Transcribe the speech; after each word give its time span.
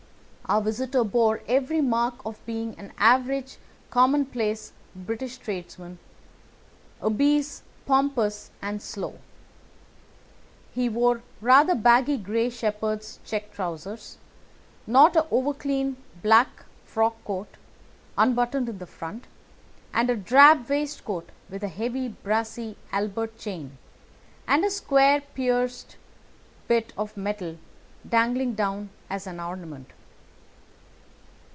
Our 0.49 0.59
visitor 0.61 1.05
bore 1.05 1.41
every 1.47 1.79
mark 1.79 2.15
of 2.25 2.45
being 2.45 2.77
an 2.77 2.91
average 2.97 3.55
commonplace 3.89 4.73
British 4.93 5.37
tradesman, 5.37 5.97
obese, 7.01 7.63
pompous, 7.85 8.51
and 8.61 8.81
slow. 8.81 9.19
He 10.73 10.89
wore 10.89 11.23
rather 11.39 11.73
baggy 11.73 12.17
grey 12.17 12.49
shepherd's 12.49 13.21
check 13.23 13.53
trousers, 13.53 14.17
a 14.85 14.91
not 14.91 15.15
over 15.31 15.53
clean 15.53 15.95
black 16.21 16.65
frock 16.83 17.15
coat, 17.23 17.47
unbuttoned 18.17 18.67
in 18.67 18.77
the 18.79 18.85
front, 18.85 19.27
and 19.93 20.09
a 20.09 20.17
drab 20.17 20.67
waistcoat 20.69 21.29
with 21.49 21.63
a 21.63 21.69
heavy 21.69 22.09
brassy 22.09 22.75
Albert 22.91 23.37
chain, 23.37 23.77
and 24.49 24.65
a 24.65 24.69
square 24.69 25.21
pierced 25.33 25.95
bit 26.67 26.91
of 26.97 27.15
metal 27.15 27.55
dangling 28.09 28.53
down 28.53 28.89
as 29.09 29.25
an 29.25 29.39
ornament. 29.39 29.91